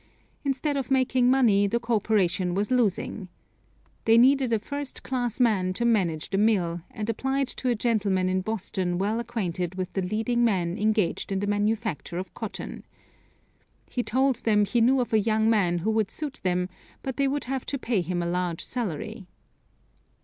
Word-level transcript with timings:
Instead 0.43 0.77
of 0.77 0.89
making 0.89 1.29
money 1.29 1.67
the 1.67 1.79
corporation 1.79 2.55
was 2.55 2.71
losing. 2.71 3.29
They 4.05 4.17
needed 4.17 4.51
a 4.51 4.57
first 4.57 5.03
class 5.03 5.39
man 5.39 5.73
to 5.73 5.85
manage 5.85 6.31
the 6.31 6.39
mill, 6.39 6.81
and 6.89 7.07
applied 7.07 7.47
to 7.49 7.69
a 7.69 7.75
gentleman 7.75 8.27
in 8.27 8.41
Boston 8.41 8.97
well 8.97 9.19
acquainted 9.19 9.75
with 9.75 9.93
the 9.93 10.01
leading 10.01 10.43
men 10.43 10.75
engaged 10.75 11.31
in 11.31 11.39
the 11.39 11.45
manufacture 11.45 12.17
of 12.17 12.33
cotton. 12.33 12.83
He 13.91 14.01
told 14.01 14.37
them 14.37 14.65
he 14.65 14.81
knew 14.81 14.99
of 15.01 15.13
a 15.13 15.19
young 15.19 15.47
man 15.51 15.77
who 15.77 15.91
would 15.91 16.09
suit 16.09 16.39
them, 16.41 16.67
but 17.03 17.17
they 17.17 17.27
would 17.27 17.43
have 17.43 17.67
to 17.67 17.77
pay 17.77 18.01
him 18.01 18.23
a 18.23 18.27
large 18.27 18.65
salary. 18.65 19.27